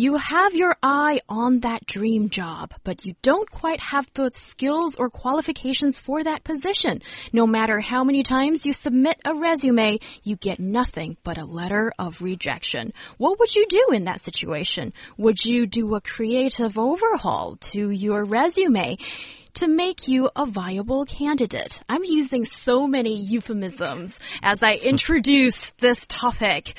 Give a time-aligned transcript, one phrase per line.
[0.00, 4.96] You have your eye on that dream job, but you don't quite have the skills
[4.96, 7.02] or qualifications for that position.
[7.34, 11.92] No matter how many times you submit a resume, you get nothing but a letter
[11.98, 12.94] of rejection.
[13.18, 14.94] What would you do in that situation?
[15.18, 18.96] Would you do a creative overhaul to your resume?
[19.52, 21.82] to make you a viable candidate.
[21.88, 26.76] I'm using so many euphemisms as I introduce this topic.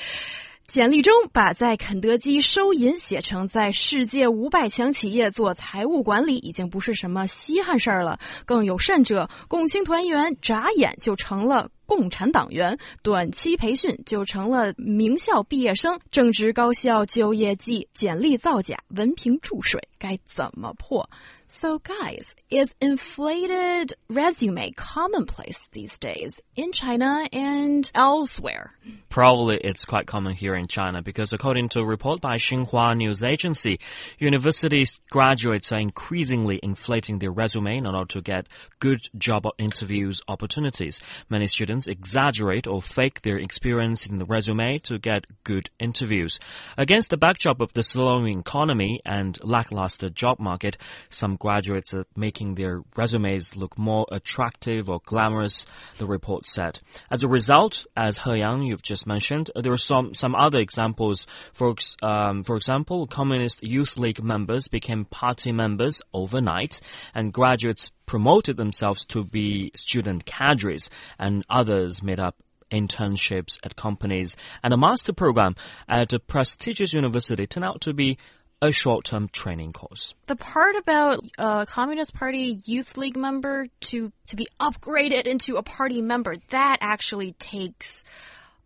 [0.66, 8.18] 简历中把在肯德基收银写成在世界五百强企业做财务管理，已经不是什么稀罕事儿了。
[8.46, 15.98] 更有甚者，共青团员眨眼就成了共产党员，短期培训就成了名校毕业生。
[16.10, 21.08] 正值高校就业季，简历造假，文凭注水，该怎么破
[21.52, 28.72] ？So, guys, is inflated resume commonplace these days in China and elsewhere?
[29.10, 33.22] Probably it's quite common here in China because according to a report by Xinhua News
[33.22, 33.78] Agency,
[34.18, 38.48] university graduates are increasingly inflating their resume in order to get
[38.80, 41.00] good job interviews opportunities.
[41.28, 46.40] Many students exaggerate or fake their experience in the resume to get good interviews.
[46.78, 50.78] Against the backdrop of the slowing economy and lackluster job market,
[51.10, 55.66] some graduates are making their resumes look more attractive or glamorous,
[55.98, 56.78] the report said.
[57.10, 61.26] As a result, as He Yang, you've just mentioned, there are some, some other examples.
[61.52, 66.80] For, um, for example, Communist Youth League members became party members overnight,
[67.12, 72.36] and graduates promoted themselves to be student cadres, and others made up
[72.70, 75.56] internships at companies, and a master program
[75.88, 78.16] at a prestigious university turned out to be
[78.62, 80.14] a short-term training course.
[80.28, 85.56] The part about a uh, Communist Party Youth League member to to be upgraded into
[85.56, 88.04] a party member that actually takes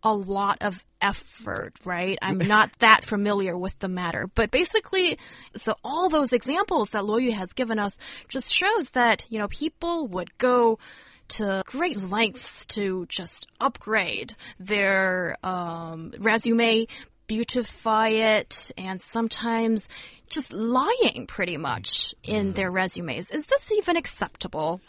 [0.02, 2.18] a lot of effort, right?
[2.20, 5.18] I'm not that familiar with the matter, but basically,
[5.54, 7.96] so all those examples that Luo Yu has given us
[8.28, 10.78] just shows that, you know, people would go
[11.28, 16.86] to great lengths to just upgrade their um, resume
[17.26, 19.88] beautify it and sometimes
[20.28, 22.52] just lying pretty much in mm-hmm.
[22.52, 23.30] their resumes.
[23.30, 24.80] Is this even acceptable?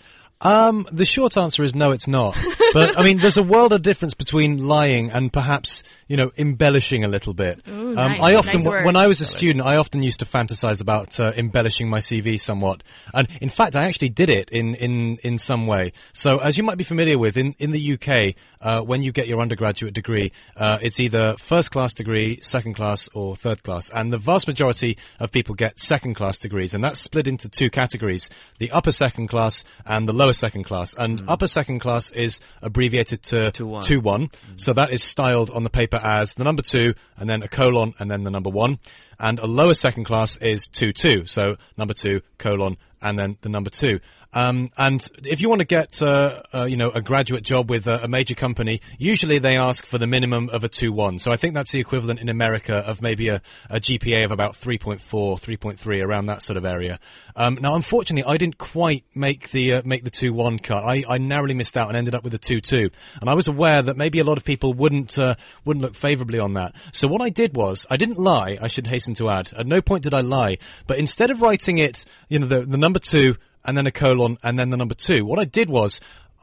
[0.42, 2.38] Um, the short answer is no, it's not.
[2.74, 7.06] But I mean, there's a world of difference between lying and perhaps you know embellishing
[7.06, 7.62] a little bit.
[7.68, 8.20] Ooh, um, nice.
[8.20, 11.32] I often, nice when I was a student, I often used to fantasize about uh,
[11.36, 12.84] embellishing my CV somewhat,
[13.14, 15.94] and in fact, I actually did it in in in some way.
[16.14, 19.28] So, as you might be familiar with, in in the UK, uh, when you get
[19.28, 24.12] your undergraduate degree, uh, it's either first class degree, second class, or third class, and
[24.12, 28.30] the vast majority of people get second class degrees, and that's split into two categories:
[28.60, 30.94] the upper second class and the lower second class.
[30.98, 31.26] And Mm.
[31.28, 33.84] upper second class is abbreviated to Two one.
[33.84, 34.30] two one.
[34.56, 37.94] So that is styled on the paper as the number two, and then a colon,
[38.00, 38.80] and then the number one.
[39.20, 41.26] And a lower second class is two two.
[41.26, 44.00] So number two, colon, and then the number two.
[44.38, 47.88] Um, and if you want to get, uh, uh, you know, a graduate job with
[47.88, 51.20] a, a major company, usually they ask for the minimum of a 2-1.
[51.20, 54.54] So I think that's the equivalent in America of maybe a, a GPA of about
[54.54, 57.00] 3.4, 3.3, around that sort of area.
[57.36, 60.84] Um, now, unfortunately, I didn't quite make the uh, make the 2-1 cut.
[60.84, 62.92] I, I narrowly missed out and ended up with a 2-2.
[63.20, 65.34] And I was aware that maybe a lot of people wouldn't uh,
[65.66, 66.76] wouldn't look favourably on that.
[66.92, 68.60] So what I did was, I didn't lie.
[68.62, 69.52] I should hasten to add.
[69.58, 70.60] At no point did I lie.
[70.86, 73.36] But instead of writing it, you know, the, the number two
[73.68, 76.00] and then a colon and then the number two, what I did was.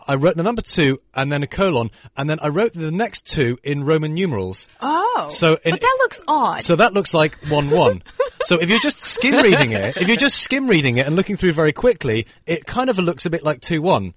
[0.07, 3.25] I wrote the number two and then a colon, and then I wrote the next
[3.25, 4.69] two in Roman numerals.
[4.83, 6.63] Oh, So in- but that looks odd.
[6.63, 8.03] So that looks like one one.
[8.43, 11.39] so if you're just skim reading it, if you're just skim reading it and looking
[11.39, 14.13] through very quickly, it kind of looks a bit like two one.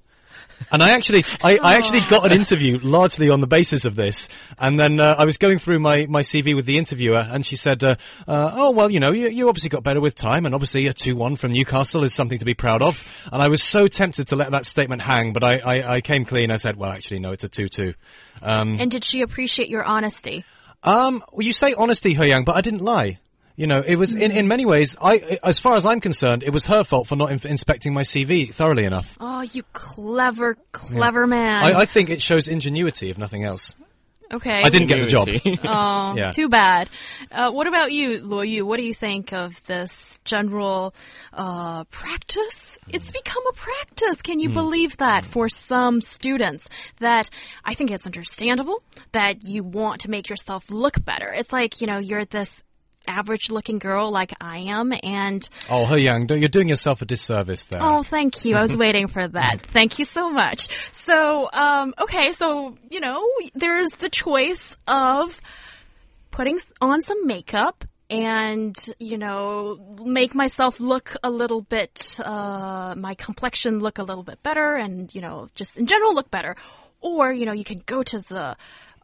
[0.71, 4.27] And I actually, I, I actually got an interview largely on the basis of this.
[4.57, 7.56] And then uh, I was going through my, my CV with the interviewer, and she
[7.56, 7.95] said, uh,
[8.27, 10.94] uh, "Oh well, you know, you, you obviously got better with time, and obviously a
[10.94, 14.35] two-one from Newcastle is something to be proud of." And I was so tempted to
[14.35, 16.51] let that statement hang, but I, I, I came clean.
[16.51, 17.94] I said, "Well, actually, no, it's a two-two."
[18.41, 20.44] Um, and did she appreciate your honesty?
[20.83, 23.19] um, well, you say honesty, He Yang, but I didn't lie.
[23.57, 24.95] You know, it was in, in many ways.
[25.01, 28.04] I, as far as I'm concerned, it was her fault for not in- inspecting my
[28.04, 29.18] CV thoroughly enough.
[29.19, 31.65] Oh, you clever, clever man.
[31.65, 33.74] I, I think it shows ingenuity, if nothing else.
[34.31, 34.62] Okay.
[34.62, 35.27] I didn't get the job.
[35.63, 36.31] Oh, Yeah.
[36.31, 36.89] too bad.
[37.31, 38.65] Uh, what about you, Luo Yu?
[38.65, 40.94] What do you think of this general
[41.33, 42.77] uh, practice?
[42.89, 44.21] It's become a practice.
[44.21, 46.68] Can you believe that for some students?
[47.00, 47.30] That
[47.63, 48.83] I think it's understandable
[49.13, 51.33] that you want to make yourself look better.
[51.33, 52.51] It's like you know you're this
[53.07, 57.81] average-looking girl like I am, and Oh, He Yang, you're doing yourself a disservice there.
[57.81, 58.56] Oh, thank you.
[58.56, 59.62] I was waiting for that.
[59.62, 60.68] Thank you so much.
[60.92, 65.39] So, um, okay, so, you know, there's the choice of
[66.31, 73.15] putting on some makeup and, you know, make myself look a little bit, uh, my
[73.15, 76.56] complexion look a little bit better and, you know, just in general look better.
[77.01, 78.56] Or, you know, you can go to the,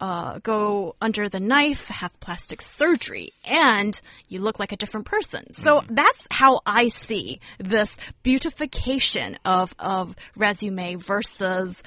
[0.04, 5.54] uh, go under the knife, have plastic surgery, and you look like a different person.
[5.54, 11.82] So that's how I see this beautification of, of resume versus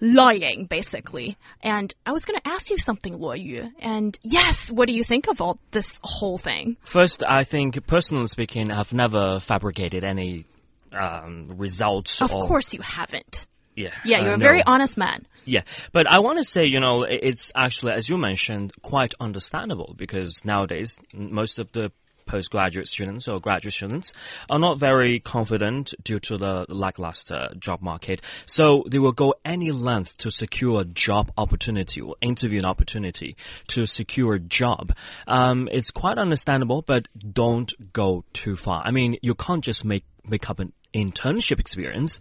[0.00, 1.36] lying, basically.
[1.60, 3.72] And I was going to ask you something, Luo Yu.
[3.80, 6.76] And yes, what do you think of all this whole thing?
[6.84, 10.46] First, I think, personally speaking, I've never fabricated any
[10.92, 12.22] um, results.
[12.22, 13.48] Of or, course you haven't.
[13.74, 13.90] Yeah.
[14.04, 14.44] Yeah, uh, you're a no.
[14.44, 15.26] very honest man.
[15.48, 15.62] Yeah,
[15.92, 20.44] but I want to say, you know, it's actually, as you mentioned, quite understandable because
[20.44, 21.90] nowadays most of the
[22.26, 24.12] postgraduate students or graduate students
[24.50, 28.20] are not very confident due to the lackluster job market.
[28.44, 33.34] So they will go any length to secure a job opportunity or interview an opportunity
[33.68, 34.94] to secure a job.
[35.26, 38.82] Um, it's quite understandable, but don't go too far.
[38.84, 42.20] I mean, you can't just make, make up an internship experience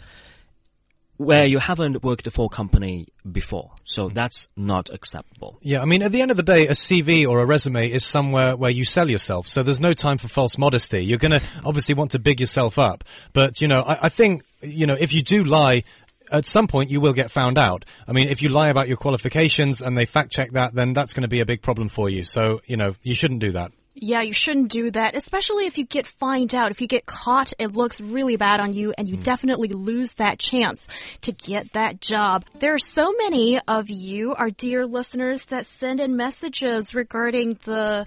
[1.18, 3.72] where you haven't worked for a company before.
[3.84, 4.14] So hmm.
[4.14, 5.58] that's not acceptable.
[5.62, 8.06] Yeah, I mean, at the end of the day, a CV or a resume is
[8.06, 9.48] somewhere where you sell yourself.
[9.48, 11.04] So there's no time for false modesty.
[11.04, 13.04] You're going to obviously want to big yourself up.
[13.34, 15.84] But, you know, I, I think, you know, if you do lie,
[16.32, 17.86] at some point you will get found out.
[18.08, 21.14] I mean, if you lie about your qualifications and they fact check that, then that's
[21.14, 22.26] going to be a big problem for you.
[22.26, 23.72] So, you know, you shouldn't do that.
[24.00, 26.70] Yeah, you shouldn't do that, especially if you get fined out.
[26.70, 29.24] If you get caught, it looks really bad on you, and you hmm.
[29.24, 30.88] definitely lose that chance
[31.22, 32.46] to get that job.
[32.60, 38.06] There are so many of you, our dear listeners, that send in messages regarding the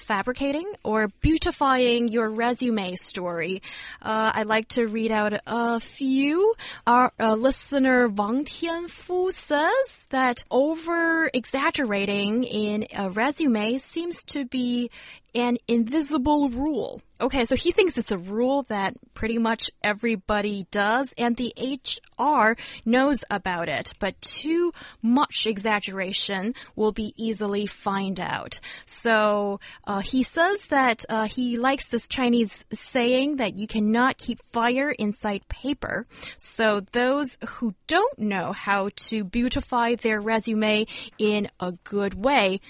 [0.00, 3.62] fabricating or beautifying your resume story.
[4.02, 6.52] Uh, I'd like to read out a few.
[6.86, 14.90] Our uh, listener Wang Tianfu says that over exaggerating in a resume seems to be
[15.34, 17.00] an invisible rule.
[17.20, 22.56] Okay, so he thinks it's a rule that pretty much everybody does, and the HR
[22.84, 28.60] knows about it, but too much exaggeration will be easily find out.
[28.86, 34.40] So uh, he says that uh, he likes this Chinese saying that you cannot keep
[34.52, 36.06] fire inside paper.
[36.38, 40.86] So those who don't know how to beautify their resume
[41.18, 42.60] in a good way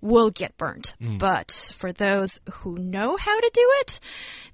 [0.00, 0.94] will get burnt.
[1.18, 4.00] But for those who know how to do it,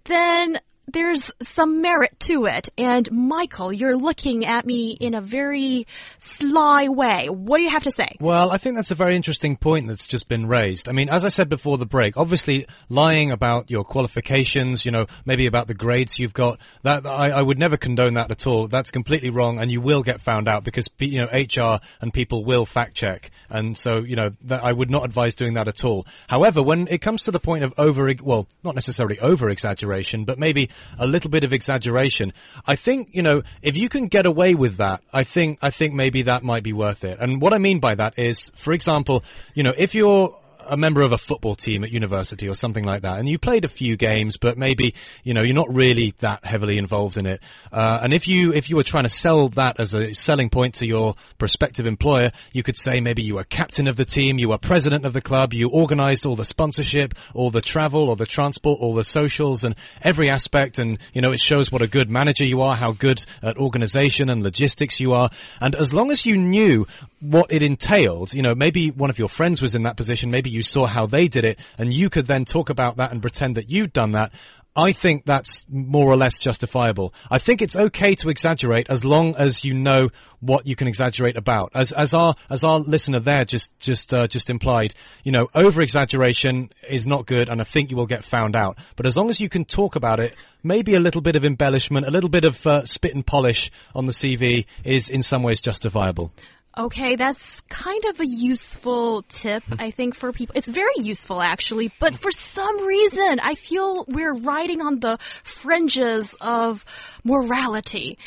[0.07, 0.59] then
[0.89, 2.69] there's some merit to it.
[2.79, 5.87] And Michael, you're looking at me in a very
[6.19, 7.29] sly way.
[7.29, 8.17] What do you have to say?
[8.21, 10.89] Well, I think that's a very interesting point that's just been raised.
[10.89, 15.07] I mean, as I said before the break, obviously lying about your qualifications, you know,
[15.25, 18.69] maybe about the grades you've got, that I, I would never condone that at all.
[18.69, 22.45] That's completely wrong, and you will get found out because you know HR and people
[22.45, 25.85] will fact check, and so you know that I would not advise doing that at
[25.85, 26.07] all.
[26.29, 30.39] However, when it comes to the point of over, well, not necessarily over exaggeration, but
[30.39, 32.33] maybe a little bit of exaggeration,
[32.67, 35.95] I think you know if you can get away with that, I think I think
[35.95, 37.19] maybe that might be worth it.
[37.21, 39.25] And what I mean by that is, for example,
[39.55, 40.37] you know, if you're
[40.69, 43.65] a member of a football team at university or something like that, and you played
[43.65, 47.41] a few games, but maybe you know you're not really that heavily involved in it.
[47.73, 50.75] Uh, and if you if you were trying to sell that as a selling point
[50.77, 54.49] to your prospective employer, you could say maybe you were captain of the team, you
[54.49, 58.27] were president of the club, you organised all the sponsorship, all the travel, all the
[58.27, 60.79] transport, all the socials, and every aspect.
[60.79, 64.29] And you know it shows what a good manager you are, how good at organisation
[64.29, 65.31] and logistics you are.
[65.61, 66.87] And as long as you knew
[67.21, 70.51] what it entailed, you know, maybe one of your friends was in that position, maybe
[70.57, 73.57] you saw how they did it, and you could then talk about that and pretend
[73.57, 74.33] that you'd done that.
[74.77, 77.15] I think that's more or less justifiable.
[77.31, 80.11] I think it's okay to exaggerate as long as you know
[80.41, 81.73] what you can exaggerate about.
[81.75, 84.95] As as our as our listener there just just uh, just implied,
[85.25, 88.77] you know, over exaggeration is not good, and I think you will get found out.
[88.97, 92.07] But as long as you can talk about it, maybe a little bit of embellishment,
[92.07, 95.63] a little bit of uh, spit and polish on the CV is in some ways
[95.63, 96.33] justifiable.
[96.79, 100.55] Okay, that's kind of a useful tip, I think, for people.
[100.57, 106.35] It's very useful, actually, but for some reason, I feel we're riding on the fringes
[106.41, 106.85] of
[107.25, 108.19] morality.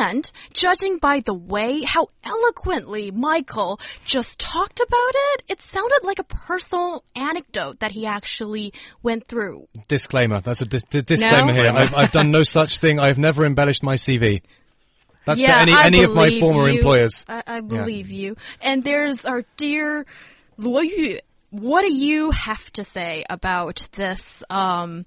[0.00, 6.18] And judging by the way how eloquently Michael just talked about it, it sounded like
[6.18, 8.72] a personal anecdote that he actually
[9.02, 9.68] went through.
[9.86, 10.40] Disclaimer.
[10.40, 11.52] That's a dis disclaimer No?
[11.52, 11.70] here.
[11.70, 12.98] I've, I've done no such thing.
[12.98, 14.42] I've never embellished my CV.
[15.28, 16.78] That's yeah, to any, I any of my believe former you.
[16.78, 17.26] employers.
[17.28, 18.36] I, I believe you.
[18.62, 20.06] And there's our dear
[20.58, 21.18] Luo Yu.
[21.50, 25.04] What do you have to say about this um,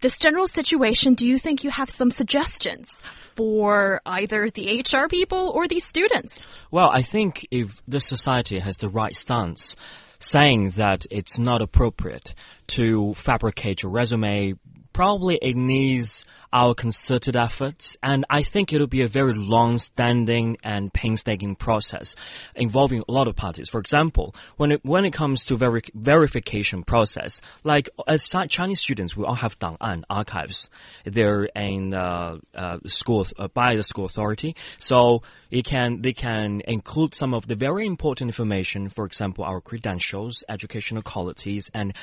[0.00, 1.14] this general situation?
[1.14, 3.00] Do you think you have some suggestions
[3.34, 6.38] for either the HR people or the students?
[6.70, 9.74] Well, I think if the society has the right stance,
[10.20, 12.36] saying that it's not appropriate
[12.68, 14.54] to fabricate your resume,
[14.92, 20.92] probably it needs our concerted efforts, and I think it'll be a very long-standing and
[20.92, 22.14] painstaking process
[22.54, 23.68] involving a lot of parties.
[23.68, 29.16] For example, when it when it comes to veri verification process, like as Chinese students,
[29.16, 30.68] we all have 档案 archives.
[31.04, 36.62] They're in uh, uh, school uh, by the school authority, so it can they can
[36.66, 38.88] include some of the very important information.
[38.88, 41.94] For example, our credentials, educational qualities, and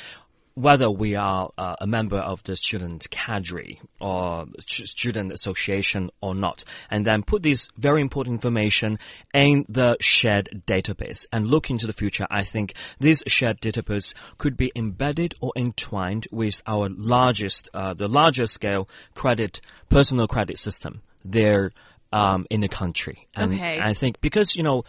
[0.59, 6.65] whether we are uh, a member of the student cadre or student association or not,
[6.89, 8.99] and then put this very important information
[9.33, 12.27] in the shared database and look into the future.
[12.29, 18.09] I think this shared database could be embedded or entwined with our largest, uh, the
[18.09, 21.71] larger scale credit, personal credit system there
[22.11, 23.27] um, in the country.
[23.33, 23.79] And Okay.
[23.79, 24.83] I think because you know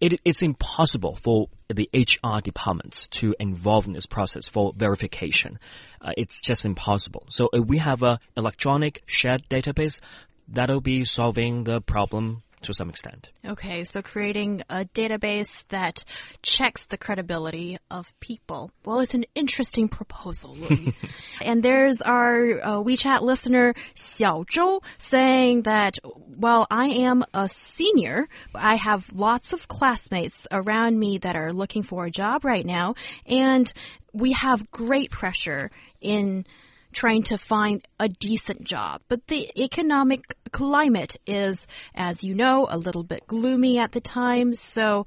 [0.00, 5.58] it, it's impossible for the HR departments to involve in this process for verification.
[6.00, 7.26] Uh, it's just impossible.
[7.28, 10.00] So if we have a electronic shared database,
[10.48, 13.30] that'll be solving the problem to some extent.
[13.44, 16.04] Okay, so creating a database that
[16.42, 18.70] checks the credibility of people.
[18.84, 20.56] Well, it's an interesting proposal,
[21.40, 28.28] and there's our uh, WeChat listener, Xiao Zhou, saying that while I am a senior,
[28.54, 32.94] I have lots of classmates around me that are looking for a job right now,
[33.26, 33.72] and
[34.12, 36.46] we have great pressure in
[36.92, 39.02] trying to find a decent job.
[39.08, 44.54] But the economic climate is, as you know, a little bit gloomy at the time.
[44.54, 45.06] So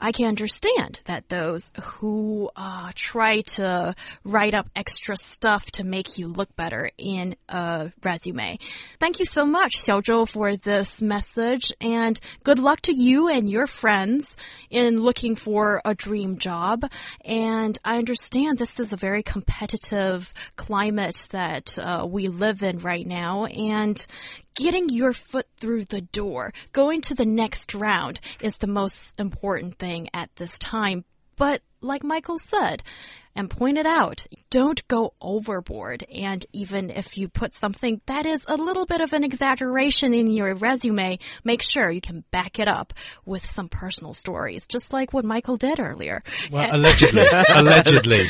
[0.00, 6.18] I can understand that those who uh, try to write up extra stuff to make
[6.18, 8.58] you look better in a resume.
[9.00, 13.66] Thank you so much, Xiaozhou, for this message, and good luck to you and your
[13.66, 14.36] friends
[14.70, 16.88] in looking for a dream job.
[17.24, 23.06] And I understand this is a very competitive climate that uh, we live in right
[23.06, 24.06] now, and
[24.58, 29.76] getting your foot through the door, going to the next round is the most important
[29.76, 31.04] thing at this time.
[31.36, 32.82] But like Michael said
[33.38, 36.04] and pointed out, don't go overboard.
[36.12, 40.26] And even if you put something that is a little bit of an exaggeration in
[40.26, 42.92] your resume, make sure you can back it up
[43.24, 46.20] with some personal stories, just like what Michael did earlier.
[46.50, 47.26] Well, allegedly.
[47.48, 48.28] allegedly.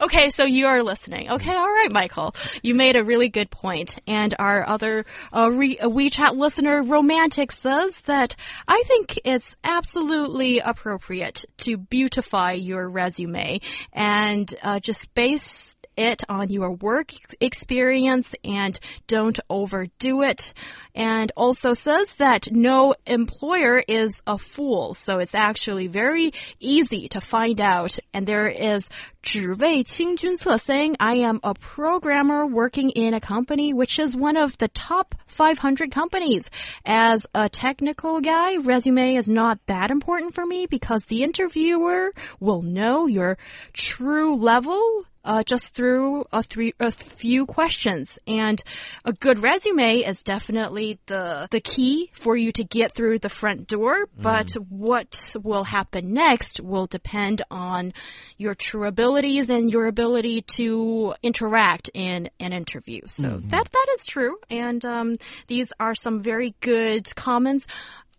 [0.00, 1.30] Okay, so you are listening.
[1.30, 2.34] Okay, all right, Michael.
[2.62, 3.98] You made a really good point.
[4.06, 8.34] And our other uh, re- uh, WeChat listener, Romantic, says that
[8.66, 13.60] I think it's absolutely appropriate to beautify your resume.
[13.92, 20.53] And uh, just base it on your work experience and don't overdo it.
[20.93, 24.93] And also says that no employer is a fool.
[24.93, 27.97] So it's actually very easy to find out.
[28.13, 28.87] And there is
[29.27, 34.69] 只为清君侧 saying, I am a programmer working in a company which is one of the
[34.69, 36.49] top 500 companies.
[36.85, 42.61] As a technical guy, resume is not that important for me because the interviewer will
[42.61, 43.37] know your
[43.73, 48.18] true level uh, just through a, three, a few questions.
[48.26, 48.62] And
[49.04, 53.66] a good resume is definitely the, the key for you to get through the front
[53.66, 54.06] door.
[54.16, 57.92] But what will happen next will depend on
[58.36, 63.02] your true abilities and your ability to interact in an interview.
[63.06, 64.38] So that, that is true.
[64.50, 67.66] And, um, these are some very good comments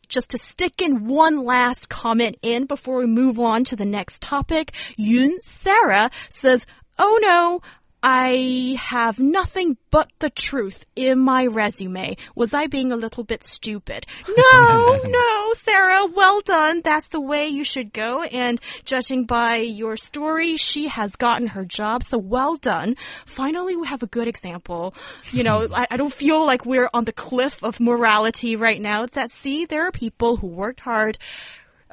[0.08, 4.22] just to stick in one last comment in before we move on to the next
[4.22, 6.66] topic, Yun Sarah says,
[6.98, 7.62] Oh no,
[8.06, 12.18] I have nothing but the truth in my resume.
[12.36, 14.06] Was I being a little bit stupid?
[14.36, 16.82] No, no, Sarah, well done.
[16.84, 18.24] That's the way you should go.
[18.24, 22.04] And judging by your story, she has gotten her job.
[22.04, 22.96] So well done.
[23.26, 24.94] Finally, we have a good example.
[25.32, 25.74] You know, hmm.
[25.74, 29.06] I, I don't feel like we're on the cliff of morality right now.
[29.06, 31.18] That see, there are people who worked hard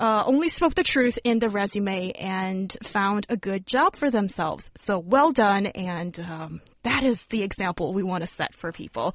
[0.00, 4.70] uh, only spoke the truth in the resume and found a good job for themselves.
[4.78, 9.14] So well done, and um, that is the example we want to set for people.